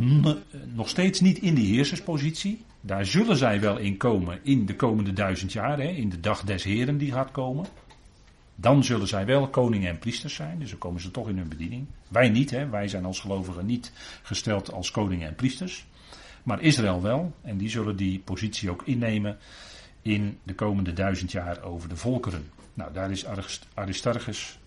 [0.74, 2.64] nog steeds niet in die heerserspositie.
[2.80, 5.78] Daar zullen zij wel in komen in de komende duizend jaar.
[5.78, 7.66] Hè, in de dag des Heren die gaat komen.
[8.54, 11.48] Dan zullen zij wel koningen en priesters zijn, dus dan komen ze toch in hun
[11.48, 11.86] bediening.
[12.08, 12.68] Wij niet, hè?
[12.68, 13.92] wij zijn als gelovigen niet
[14.22, 15.86] gesteld als koningen en priesters.
[16.42, 19.38] Maar Israël wel, en die zullen die positie ook innemen
[20.02, 22.50] in de komende duizend jaar over de volkeren.
[22.74, 23.26] Nou, daar is
[23.74, 24.58] Aristarchus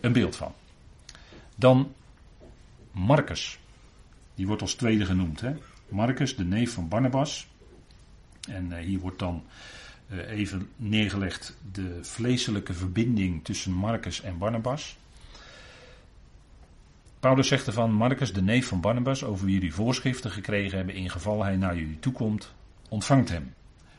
[0.00, 0.54] een beeld van.
[1.54, 1.94] Dan
[2.90, 3.58] Marcus,
[4.34, 5.40] die wordt als tweede genoemd.
[5.40, 5.54] Hè?
[5.88, 7.46] Marcus, de neef van Barnabas.
[8.48, 9.44] En uh, hier wordt dan
[10.08, 14.96] eh, even neergelegd de vleeselijke verbinding tussen Marcus en Barnabas.
[17.20, 21.10] Paulus zegt ervan, Marcus, de neef van Barnabas, over wie jullie voorschriften gekregen hebben, in
[21.10, 22.52] geval hij naar jullie toekomt,
[22.88, 23.54] ontvangt hem.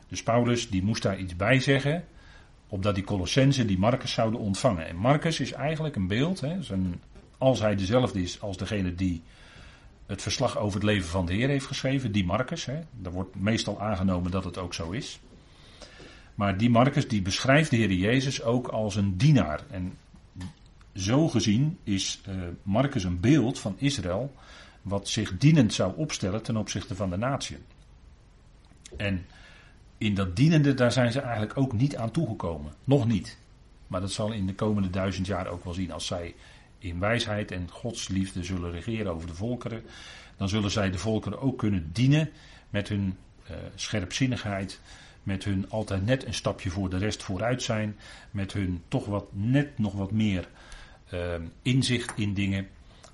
[0.07, 2.05] Dus Paulus die moest daar iets bij zeggen,
[2.69, 4.87] opdat die Colossensen die Marcus zouden ontvangen.
[4.87, 6.57] En Marcus is eigenlijk een beeld, hè,
[7.37, 9.21] als hij dezelfde is als degene die
[10.05, 12.65] het verslag over het leven van de Heer heeft geschreven, die Marcus.
[12.65, 15.19] Hè, daar wordt meestal aangenomen dat het ook zo is.
[16.35, 19.61] Maar die Marcus die beschrijft de Heer Jezus ook als een dienaar.
[19.69, 19.97] En
[20.95, 24.33] zo gezien is uh, Marcus een beeld van Israël
[24.81, 27.57] wat zich dienend zou opstellen ten opzichte van de natie.
[28.97, 29.25] En
[29.99, 32.73] in dat dienende, daar zijn ze eigenlijk ook niet aan toegekomen.
[32.83, 33.37] Nog niet.
[33.87, 35.91] Maar dat zal in de komende duizend jaar ook wel zien.
[35.91, 36.35] Als zij
[36.77, 39.83] in wijsheid en godsliefde zullen regeren over de volkeren,
[40.37, 42.29] dan zullen zij de volkeren ook kunnen dienen
[42.69, 43.17] met hun
[43.49, 44.79] uh, scherpzinnigheid,
[45.23, 47.97] met hun altijd net een stapje voor de rest vooruit zijn,
[48.31, 50.47] met hun toch wat net nog wat meer
[51.13, 51.19] uh,
[51.61, 52.67] inzicht in dingen.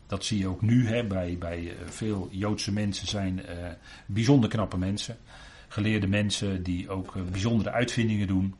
[0.08, 3.67] Dat zie je ook nu hè, bij, bij eh, veel Joodse mensen zijn uh,
[4.06, 5.17] bijzonder knappe mensen.
[5.75, 8.55] Geleerde mensen die ook bijzondere uitvindingen doen.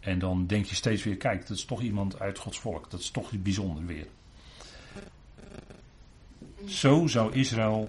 [0.00, 2.90] En dan denk je steeds weer, kijk, dat is toch iemand uit Gods volk.
[2.90, 4.06] Dat is toch bijzonder weer.
[6.66, 7.88] Zo zou Israël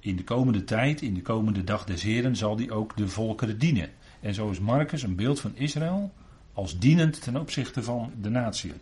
[0.00, 3.58] in de komende tijd, in de komende dag des Heren, zal die ook de volkeren
[3.58, 3.90] dienen.
[4.20, 6.12] En zo is Marcus een beeld van Israël
[6.52, 8.72] als dienend ten opzichte van de natie.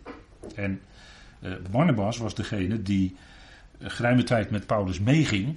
[0.55, 0.81] En
[1.39, 3.15] uh, Barnabas was degene die
[3.77, 5.55] uh, geruime tijd met Paulus meeging.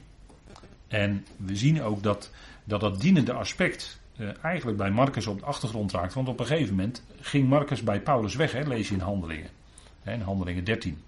[0.88, 2.30] En we zien ook dat
[2.64, 6.14] dat, dat dienende aspect uh, eigenlijk bij Marcus op de achtergrond raakt.
[6.14, 9.50] Want op een gegeven moment ging Marcus bij Paulus weg, hè, lees je in Handelingen.
[10.02, 11.02] Hè, in Handelingen 13.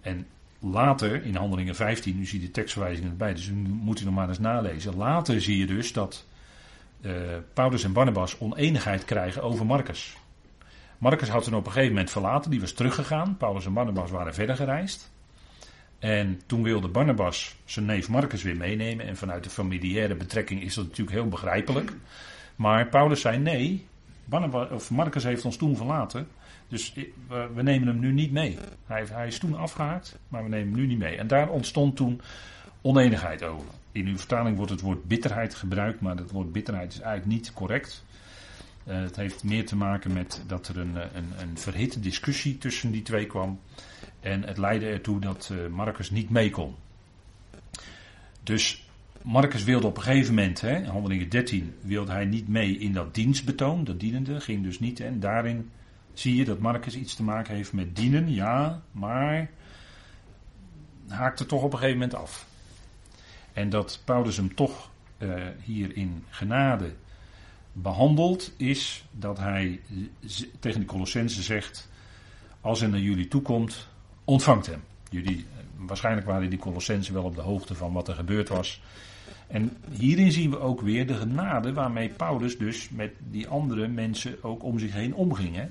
[0.00, 0.26] En
[0.58, 4.14] later, in Handelingen 15, nu zie je de tekstverwijzingen erbij, dus nu moet u nog
[4.14, 4.96] maar eens nalezen.
[4.96, 6.26] Later zie je dus dat
[7.00, 7.12] uh,
[7.54, 10.16] Paulus en Barnabas oneenigheid krijgen over Marcus.
[10.98, 13.36] Marcus had hem op een gegeven moment verlaten, die was teruggegaan.
[13.36, 15.12] Paulus en Barnabas waren verder gereisd.
[16.04, 19.06] En toen wilde Barnabas zijn neef Marcus weer meenemen.
[19.06, 21.92] En vanuit de familiaire betrekking is dat natuurlijk heel begrijpelijk.
[22.56, 23.86] Maar Paulus zei nee,
[24.24, 26.28] Barnabas, of Marcus heeft ons toen verlaten.
[26.68, 26.94] Dus
[27.28, 28.58] we nemen hem nu niet mee.
[28.86, 31.16] Hij, hij is toen afgehaakt, maar we nemen hem nu niet mee.
[31.16, 32.20] En daar ontstond toen
[32.82, 33.68] oneenigheid over.
[33.92, 37.52] In uw vertaling wordt het woord bitterheid gebruikt, maar het woord bitterheid is eigenlijk niet
[37.52, 38.04] correct.
[38.86, 42.90] Uh, het heeft meer te maken met dat er een, een, een verhitte discussie tussen
[42.90, 43.60] die twee kwam.
[44.24, 46.74] En het leidde ertoe dat uh, Marcus niet mee kon.
[48.42, 48.88] Dus
[49.22, 52.92] Marcus wilde op een gegeven moment, hè, in handelingen 13, wilde hij niet mee in
[52.92, 55.00] dat dienstbetoon, dat dienende, ging dus niet.
[55.00, 55.70] En daarin
[56.12, 59.50] zie je dat Marcus iets te maken heeft met dienen, ja, maar
[61.08, 62.46] haakte toch op een gegeven moment af.
[63.52, 66.94] En dat Paulus hem toch uh, hier in genade
[67.72, 69.80] behandelt, is dat hij
[70.60, 71.88] tegen de Colossense zegt:
[72.60, 73.88] Als hij naar jullie toekomt,
[74.24, 74.82] ontvangt hem.
[75.10, 78.82] Jullie, eh, waarschijnlijk waren die Colossense wel op de hoogte van wat er gebeurd was.
[79.46, 84.42] En hierin zien we ook weer de genade waarmee Paulus dus met die andere mensen
[84.42, 85.56] ook om zich heen omging.
[85.56, 85.66] Hè?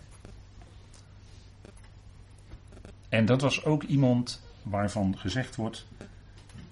[3.10, 5.86] En dat was ook iemand waarvan gezegd wordt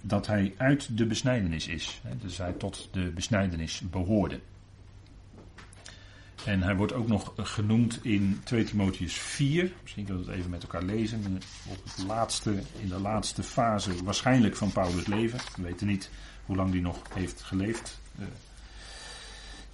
[0.00, 2.00] dat hij uit de besnijdenis is.
[2.20, 4.40] Dus hij tot de besnijdenis behoorde.
[6.44, 9.72] En hij wordt ook nog genoemd in 2 Timotheus 4.
[9.82, 11.40] Misschien kunnen we het even met elkaar lezen.
[11.68, 15.38] Het laatste, in de laatste fase waarschijnlijk van Paulus' leven.
[15.56, 16.10] We weten niet
[16.46, 18.00] hoe lang hij nog heeft geleefd.
[18.18, 18.26] Uh,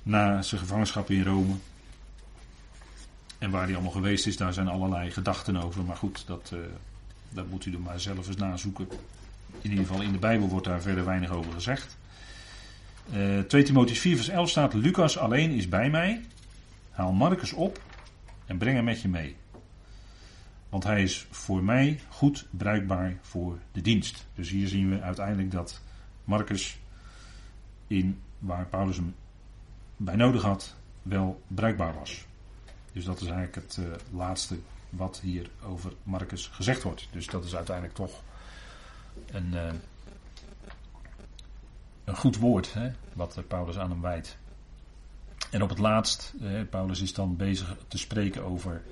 [0.03, 1.55] na zijn gevangenschap in Rome.
[3.39, 5.85] En waar hij allemaal geweest is, daar zijn allerlei gedachten over.
[5.85, 6.61] Maar goed, dat, uh,
[7.29, 8.89] dat moet u er maar zelf eens nazoeken.
[9.61, 11.97] In ieder geval in de Bijbel wordt daar verder weinig over gezegd.
[13.15, 16.25] Uh, 2 Timotheus 4 vers 11 staat, Lucas alleen is bij mij.
[16.99, 17.83] Haal Marcus op
[18.47, 19.37] en breng hem met je mee.
[20.69, 24.27] Want hij is voor mij goed bruikbaar voor de dienst.
[24.35, 25.81] Dus hier zien we uiteindelijk dat
[26.25, 26.79] Marcus
[27.87, 29.15] in waar Paulus hem
[29.97, 32.27] bij nodig had, wel bruikbaar was.
[32.93, 34.59] Dus dat is eigenlijk het uh, laatste
[34.91, 37.09] wat hier over Marcus gezegd wordt.
[37.11, 38.23] Dus dat is uiteindelijk toch
[39.27, 39.73] een, uh,
[42.05, 44.39] een goed woord hè, wat Paulus aan hem wijdt.
[45.51, 48.83] En op het laatst, eh, Paulus is dan bezig te spreken over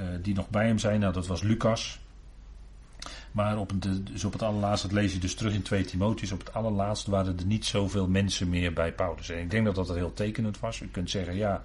[0.00, 1.00] uh, die nog bij hem zijn.
[1.00, 2.00] Nou, dat was Lucas.
[3.32, 6.32] Maar op het, dus op het allerlaatst, dat lees je dus terug in 2 Timotheus,
[6.32, 9.28] op het allerlaatst waren er niet zoveel mensen meer bij Paulus.
[9.28, 10.80] En ik denk dat dat heel tekenend was.
[10.80, 11.62] U kunt zeggen, ja,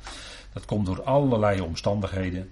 [0.54, 2.50] dat komt door allerlei omstandigheden.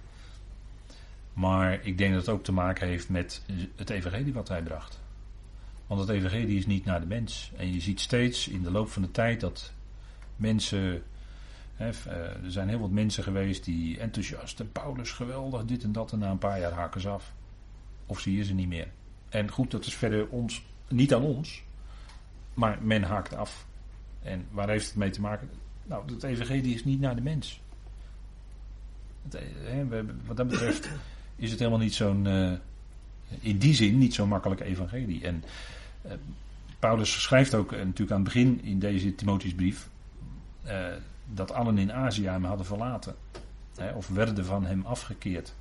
[1.34, 3.42] Maar ik denk dat het ook te maken heeft met
[3.76, 5.00] het evangelie wat hij bracht.
[5.88, 7.52] Want het evangelie is niet naar de mens.
[7.58, 9.72] En je ziet steeds in de loop van de tijd dat
[10.36, 11.04] mensen
[11.78, 16.12] Eh, er zijn heel wat mensen geweest die enthousiast, en Paulus geweldig, dit en dat,
[16.12, 17.34] en na een paar jaar haken ze af.
[18.06, 18.88] Of zie je ze niet meer.
[19.30, 21.64] En goed, dat is verder ons, niet aan ons,
[22.54, 23.66] maar men haakt af.
[24.22, 25.50] En waar heeft het mee te maken?
[25.84, 27.62] Nou, het evangelie is niet naar de mens.
[29.64, 30.90] He, wat dat betreft
[31.36, 32.52] is het helemaal niet zo'n, uh,
[33.40, 35.24] in die zin niet zo'n makkelijk evangelie.
[35.24, 35.44] En
[36.80, 39.90] Paulus schrijft ook natuurlijk aan het begin in deze Timotheusbrief
[41.26, 43.16] dat allen in Azië hem hadden verlaten.
[43.76, 45.54] Hè, of werden van hem afgekeerd.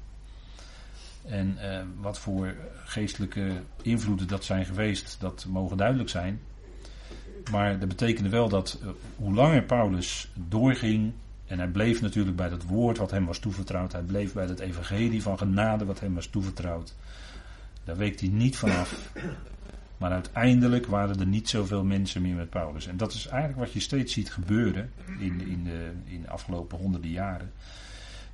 [1.24, 6.40] En uh, wat voor geestelijke invloeden dat zijn geweest, dat mogen duidelijk zijn.
[7.50, 11.12] Maar dat betekende wel dat uh, hoe langer Paulus doorging,
[11.46, 14.60] en hij bleef natuurlijk bij dat woord wat hem was toevertrouwd, hij bleef bij het
[14.60, 16.94] evangelie van genade wat hem was toevertrouwd.
[17.84, 19.12] Daar week hij niet vanaf.
[19.98, 22.86] Maar uiteindelijk waren er niet zoveel mensen meer met Paulus.
[22.86, 26.78] En dat is eigenlijk wat je steeds ziet gebeuren in, in, de, in de afgelopen
[26.78, 27.52] honderden jaren.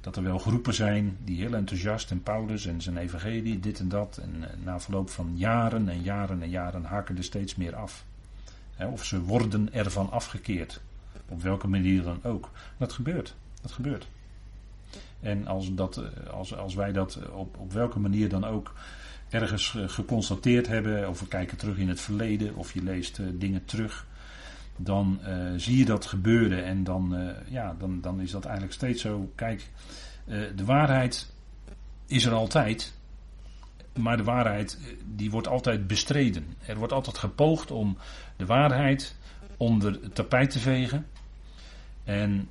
[0.01, 3.89] Dat er wel groepen zijn die heel enthousiast en Paulus en zijn evangelie, dit en
[3.89, 4.17] dat.
[4.23, 8.05] En eh, na verloop van jaren en jaren en jaren haken er steeds meer af.
[8.79, 10.81] of ze worden ervan afgekeerd.
[11.29, 12.51] Op welke manier dan ook.
[12.77, 13.35] Dat gebeurt.
[13.63, 14.09] Dat gebeurt.
[15.21, 18.73] En als, dat, eh, als, als wij dat op, op welke manier dan ook
[19.31, 23.65] ergens geconstateerd hebben, of we kijken terug in het verleden, of je leest uh, dingen
[23.65, 24.07] terug,
[24.77, 29.03] dan uh, zie je dat gebeuren en dan, ja, dan, dan is dat eigenlijk steeds
[29.03, 29.33] zo.
[29.35, 29.69] Kijk,
[30.55, 31.33] de waarheid
[32.07, 32.95] is er altijd,
[33.99, 36.45] maar de waarheid die wordt altijd bestreden.
[36.67, 37.97] Er wordt altijd gepoogd om
[38.37, 39.17] de waarheid
[39.57, 41.07] onder het tapijt te vegen.
[42.05, 42.49] En,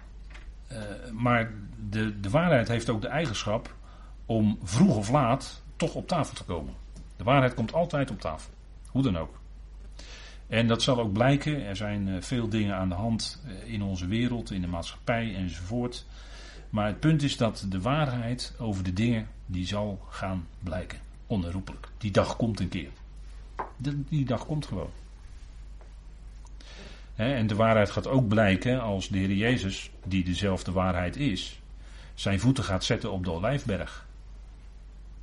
[1.13, 1.51] maar
[1.89, 3.75] de, de waarheid heeft ook de eigenschap
[4.25, 6.73] om vroeg of laat toch op tafel te komen.
[7.17, 8.51] De waarheid komt altijd op tafel.
[8.87, 9.39] Hoe dan ook.
[10.47, 11.65] En dat zal ook blijken.
[11.65, 15.35] Er zijn eh, veel dingen aan de hand eh, in onze wereld, in de maatschappij
[15.35, 16.05] enzovoort.
[16.69, 20.99] Maar het punt is dat de waarheid over de dingen, die zal gaan blijken.
[21.27, 21.87] Onherroepelijk.
[21.97, 22.89] Die dag komt een keer.
[24.09, 24.91] Die dag komt gewoon.
[27.15, 31.59] en de waarheid gaat ook blijken als de Heer Jezus, die dezelfde waarheid is,
[32.13, 34.07] zijn voeten gaat zetten op de Olijfberg.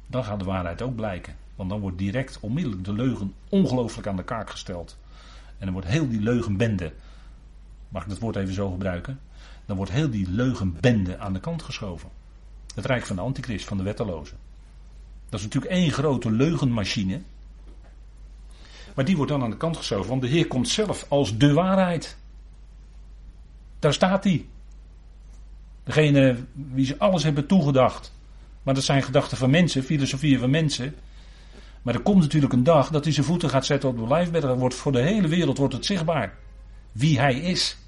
[0.07, 1.37] Dan gaat de waarheid ook blijken.
[1.57, 4.99] Want dan wordt direct onmiddellijk de leugen ongelooflijk aan de kaak gesteld.
[5.59, 6.93] En dan wordt heel die leugenbende,
[7.89, 9.21] mag ik dat woord even zo gebruiken?
[9.67, 12.09] Dan wordt heel die leugenbende aan de kant geschoven.
[12.75, 14.35] Het rijk van de antichrist, van de wetteloze.
[15.29, 17.21] Dat is natuurlijk één grote leugenmachine.
[18.95, 21.53] Maar die wordt dan aan de kant geschoven, want de Heer komt zelf als de
[21.53, 22.17] waarheid.
[23.79, 24.47] Daar staat hij.
[25.85, 28.16] Degene wie ze alles hebben toegedacht.
[28.67, 30.95] Maar dat zijn gedachten van mensen, filosofieën van mensen.
[31.83, 34.45] Maar er komt natuurlijk een dag dat hij zijn voeten gaat zetten op de lijfberg.
[34.45, 36.35] Dan wordt voor de hele wereld wordt het zichtbaar.
[36.93, 37.79] Wie hij is.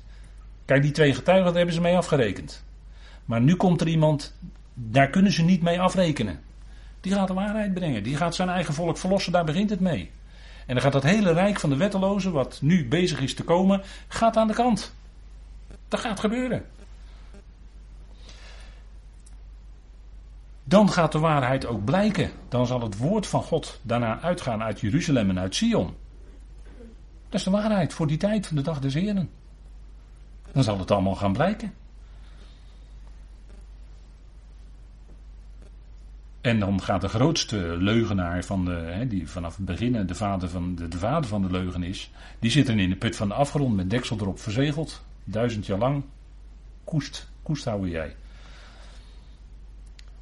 [0.65, 2.65] Kijk, die twee getuigen, daar hebben ze mee afgerekend.
[3.25, 4.35] Maar nu komt er iemand,
[4.75, 6.41] daar kunnen ze niet mee afrekenen.
[7.01, 8.03] Die gaat de waarheid brengen.
[8.03, 10.11] Die gaat zijn eigen volk verlossen, daar begint het mee.
[10.67, 13.83] En dan gaat dat hele rijk van de wettelozen, wat nu bezig is te komen,
[14.09, 14.95] gaat aan de kant.
[15.89, 16.65] Dat gaat gebeuren.
[20.69, 22.31] Dan gaat de waarheid ook blijken.
[22.49, 25.95] Dan zal het woord van God daarna uitgaan uit Jeruzalem en uit Sion.
[27.29, 29.31] Dat is de waarheid voor die tijd van de dag des Heren.
[30.53, 31.75] Dan zal het allemaal gaan blijken.
[36.41, 40.49] En dan gaat de grootste leugenaar van de, hè, die vanaf het begin de vader,
[40.49, 43.29] van de, de vader van de leugen is, die zit er in de put van
[43.29, 45.05] de afgrond met deksel erop verzegeld.
[45.25, 46.05] Duizend jaar lang.
[46.85, 48.15] Koest, koest houden jij.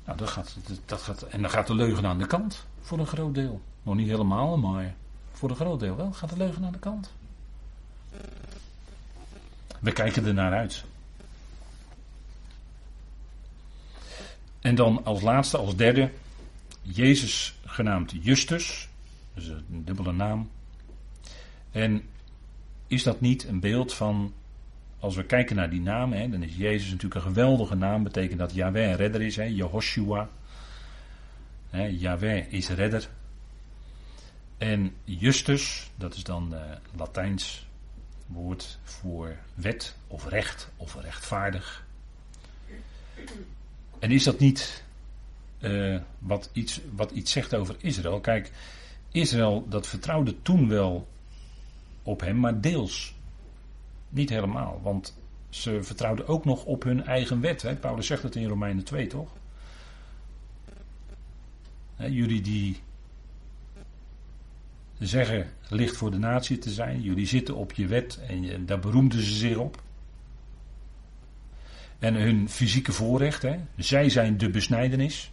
[0.07, 3.07] Nou, dat gaat, dat gaat, en dan gaat de leugen aan de kant, voor een
[3.07, 3.61] groot deel.
[3.83, 4.95] Nog niet helemaal, maar
[5.33, 7.13] voor een groot deel wel gaat de leugen aan de kant.
[9.81, 10.85] We kijken er naar uit.
[14.61, 16.11] En dan als laatste, als derde,
[16.83, 18.89] Jezus genaamd Justus.
[19.35, 20.51] Dus een dubbele naam.
[21.71, 22.03] En
[22.87, 24.33] is dat niet een beeld van
[24.99, 28.03] als we kijken naar die naam, hè, dan is Jezus natuurlijk een geweldige naam.
[28.03, 30.29] Betekent dat Yahweh redder is, hè, Jehoshua.
[31.71, 33.09] Hè, Yahweh is redder.
[34.59, 36.61] En Justus, dat is dan uh,
[36.97, 37.67] Latijns
[38.27, 41.85] woord voor wet of recht of rechtvaardig.
[43.99, 44.85] En is dat niet
[45.61, 48.21] uh, wat, iets, wat iets zegt over Israël?
[48.21, 48.51] Kijk,
[49.13, 51.09] Israël dat vertrouwde toen wel
[52.03, 53.15] op hem, maar deels.
[54.09, 57.63] Niet helemaal, want ze vertrouwden ook nog op hun eigen wet.
[57.63, 57.77] Hè?
[57.77, 59.33] Paulus zegt het in Romeinen 2, toch?
[61.97, 62.81] Hè, jullie die
[64.99, 69.23] zeggen licht voor de natie te zijn, jullie zitten op je wet en daar beroemden
[69.23, 69.83] ze zich op.
[71.99, 73.57] En hun fysieke voorrecht, hè?
[73.77, 75.33] zij zijn de besnijdenis,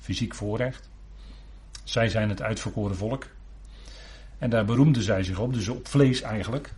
[0.00, 0.90] fysiek voorrecht.
[1.84, 3.26] Zij zijn het uitverkoren volk.
[4.38, 6.74] En daar beroemden zij zich op, dus op vlees eigenlijk.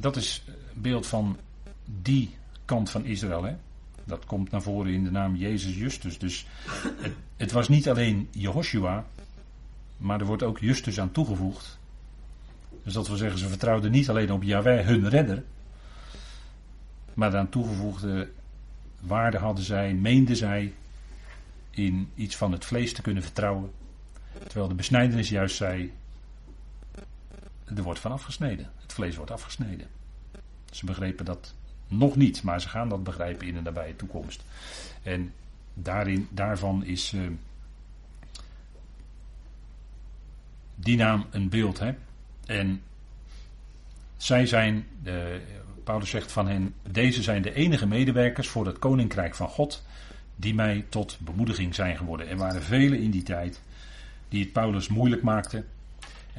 [0.00, 0.44] Dat is
[0.74, 1.36] beeld van
[1.84, 2.34] die
[2.64, 3.42] kant van Israël.
[3.42, 3.56] Hè?
[4.04, 6.18] Dat komt naar voren in de naam Jezus Justus.
[6.18, 6.46] Dus
[7.02, 9.06] het, het was niet alleen Jehoshua,
[9.96, 11.78] maar er wordt ook Justus aan toegevoegd.
[12.82, 15.44] Dus dat wil zeggen, ze vertrouwden niet alleen op Yahweh, hun redder.
[17.14, 18.30] Maar aan toegevoegde
[19.00, 20.72] waarde hadden zij, meenden zij,
[21.70, 23.70] in iets van het vlees te kunnen vertrouwen.
[24.46, 25.92] Terwijl de besnijdenis juist zei,
[27.76, 28.70] er wordt van afgesneden.
[28.82, 29.86] Het vlees wordt afgesneden.
[30.70, 31.54] Ze begrepen dat
[31.86, 34.44] nog niet, maar ze gaan dat begrijpen in de nabije toekomst.
[35.02, 35.32] En
[35.74, 37.30] daarin, daarvan is uh,
[40.74, 41.78] die naam een beeld.
[41.78, 41.94] Hè?
[42.46, 42.82] En
[44.16, 44.86] zij zijn,
[45.84, 49.82] Paulus zegt van hen, deze zijn de enige medewerkers voor het koninkrijk van God,
[50.36, 52.28] die mij tot bemoediging zijn geworden.
[52.28, 53.60] Er waren velen in die tijd
[54.28, 55.66] die het Paulus moeilijk maakten.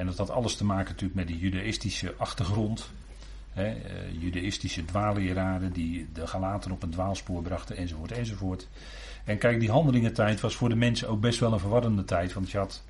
[0.00, 2.90] En dat had alles te maken natuurlijk met die judaïstische achtergrond.
[3.50, 8.68] Hè, eh, judaïstische dwaalleraren die de Galaten op een dwaalspoor brachten enzovoort enzovoort.
[9.24, 12.32] En kijk, die handelingentijd was voor de mensen ook best wel een verwarrende tijd.
[12.32, 12.82] Want je had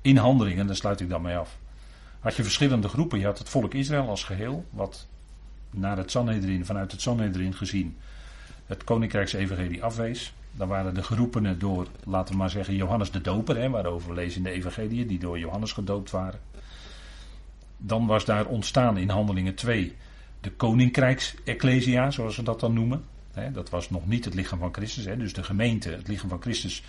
[0.00, 1.58] in handelingen, daar sluit ik dan mee af,
[2.20, 3.18] had je verschillende groepen.
[3.18, 5.06] Je had het volk Israël als geheel, wat
[5.70, 7.96] naar het Sanhedrin, vanuit het Sanhedrin gezien,
[8.66, 10.34] het Koninkrijksevangelie afwees.
[10.52, 14.14] Dan waren de geroepenen door, laten we maar zeggen, Johannes de Doper, hè, waarover we
[14.14, 16.40] lezen in de Evangelie, die door Johannes gedoopt waren.
[17.76, 19.96] Dan was daar ontstaan in Handelingen 2
[20.40, 23.04] de Koninkrijksecclesia, zoals ze dat dan noemen.
[23.52, 25.04] dat was nog niet het lichaam van Christus.
[25.04, 26.82] dus de gemeente, het lichaam van Christus,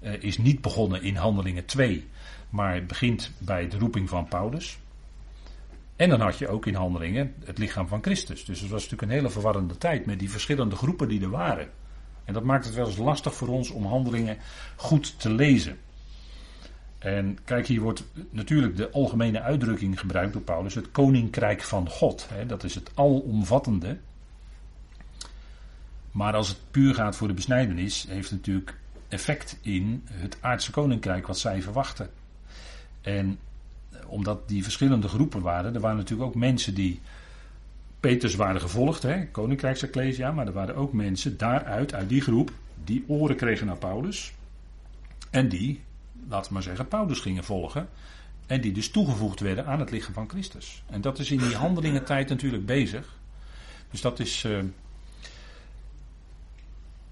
[0.00, 2.06] eh, is niet begonnen in Handelingen 2,
[2.50, 4.78] maar begint bij de roeping van Paulus.
[5.96, 8.44] En dan had je ook in handelingen het lichaam van Christus.
[8.44, 11.68] Dus het was natuurlijk een hele verwarrende tijd met die verschillende groepen die er waren.
[12.24, 14.38] En dat maakt het wel eens lastig voor ons om handelingen
[14.76, 15.78] goed te lezen.
[16.98, 22.28] En kijk, hier wordt natuurlijk de algemene uitdrukking gebruikt door Paulus, het koninkrijk van God.
[22.32, 23.98] Hè, dat is het alomvattende.
[26.10, 28.76] Maar als het puur gaat voor de besnijdenis, heeft het natuurlijk
[29.08, 32.10] effect in het aardse koninkrijk wat zij verwachten.
[33.00, 33.38] En
[34.08, 37.00] omdat die verschillende groepen waren, er waren natuurlijk ook mensen die
[38.00, 42.52] Peters waren gevolgd, hè, Koninkrijksecclesia, maar er waren ook mensen daaruit, uit die groep,
[42.84, 44.32] die oren kregen naar Paulus.
[45.30, 45.80] En die,
[46.28, 47.88] laten we maar zeggen, Paulus gingen volgen.
[48.46, 50.82] En die dus toegevoegd werden aan het lichaam van Christus.
[50.86, 53.16] En dat is in die handelingentijd natuurlijk bezig.
[53.90, 54.58] Dus dat is uh,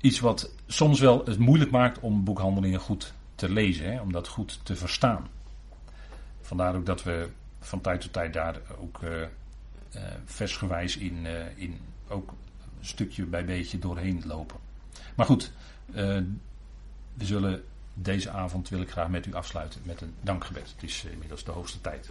[0.01, 4.29] iets wat soms wel het moeilijk maakt om boekhandelingen goed te lezen, hè, om dat
[4.29, 5.29] goed te verstaan.
[6.45, 7.29] Vandaar ook dat we
[7.61, 9.27] van tijd tot tijd daar ook uh, uh,
[10.25, 11.79] versgewijs in, uh, in
[12.09, 12.33] ook
[12.81, 14.57] stukje bij beetje doorheen lopen.
[15.15, 15.53] Maar goed,
[17.15, 17.65] we zullen
[17.95, 20.73] deze avond wil ik graag met u afsluiten met een dankgebed.
[20.75, 22.11] Het is inmiddels de hoogste tijd.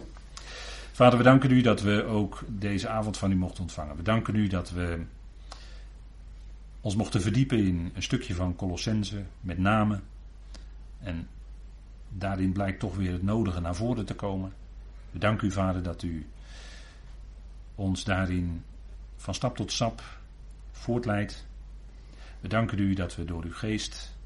[0.92, 3.96] Vader, we danken u dat we ook deze avond van u mochten ontvangen.
[3.96, 5.02] We danken u dat we
[6.80, 10.00] ons mochten verdiepen in een stukje van Colossense, met name.
[11.00, 11.28] En
[12.18, 14.52] daarin blijkt toch weer het nodige naar voren te komen.
[15.10, 16.26] We danken u, Vader, dat u
[17.74, 18.62] ons daarin
[19.16, 20.02] van stap tot stap
[20.70, 21.46] voortleidt.
[22.40, 24.16] We danken u dat we door uw geest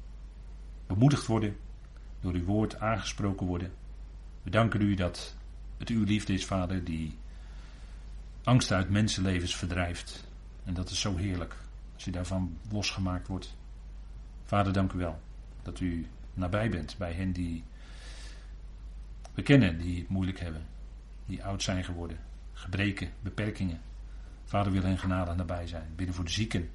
[0.87, 1.57] bemoedigd worden,
[2.19, 3.71] door uw woord aangesproken worden.
[4.43, 5.35] We danken u dat
[5.77, 7.17] het uw liefde is, Vader, die
[8.43, 10.27] angst uit mensenlevens verdrijft.
[10.63, 11.55] En dat is zo heerlijk
[11.93, 13.57] als je daarvan losgemaakt wordt.
[14.43, 15.21] Vader, dank u wel
[15.61, 17.63] dat u nabij bent bij hen die
[19.33, 20.65] we kennen die het moeilijk hebben,
[21.25, 22.17] die oud zijn geworden,
[22.53, 23.81] gebreken, beperkingen.
[24.45, 26.69] Vader wil hen genadig nabij zijn, bidden voor de zieken.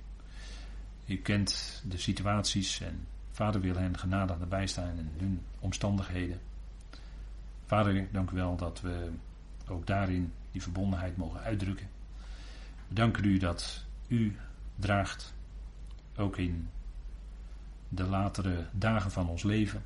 [1.06, 6.40] U kent de situaties en Vader wil hen genadig nabij staan in hun omstandigheden.
[7.66, 9.10] Vader, dank u wel dat we
[9.68, 11.88] ook daarin die verbondenheid mogen uitdrukken.
[12.88, 14.36] We danken u dat u
[14.76, 15.34] draagt,
[16.16, 16.68] ook in
[17.88, 19.82] de latere dagen van ons leven.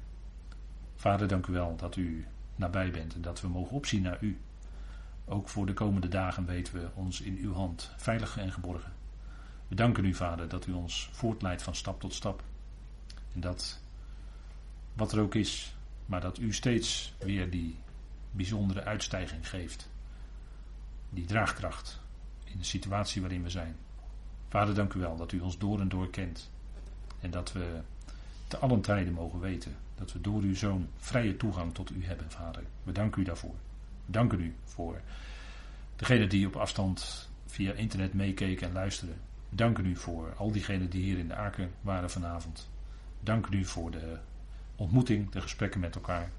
[0.94, 2.26] Vader, dank u wel dat u
[2.59, 4.38] nabij bent en dat we mogen opzien naar u.
[5.24, 8.92] Ook voor de komende dagen weten we ons in uw hand veilig en geborgen.
[9.68, 12.42] We danken u, Vader, dat u ons voortleidt van stap tot stap.
[13.34, 13.80] En dat,
[14.92, 15.74] wat er ook is,
[16.06, 17.76] maar dat u steeds weer die
[18.30, 19.90] bijzondere uitstijging geeft.
[21.11, 22.00] Die draagkracht
[22.44, 23.76] in de situatie waarin we zijn.
[24.48, 26.50] Vader, dank u wel dat u ons door en door kent.
[27.20, 27.80] En dat we
[28.46, 32.30] te allen tijden mogen weten dat we door uw zoon vrije toegang tot u hebben,
[32.30, 32.62] vader.
[32.82, 33.55] We danken u daarvoor.
[34.07, 35.01] We danken u voor
[35.96, 39.14] degenen die op afstand via internet meekeken en luisteren.
[39.49, 42.68] We danken u voor al diegenen die hier in de Aken waren vanavond.
[43.18, 44.18] We danken u voor de
[44.76, 46.30] ontmoeting, de gesprekken met elkaar.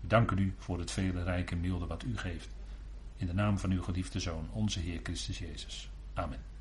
[0.00, 2.48] We danken u voor het vele rijke milde wat u geeft.
[3.16, 5.90] In de naam van uw geliefde Zoon, onze Heer Christus Jezus.
[6.14, 6.55] Amen.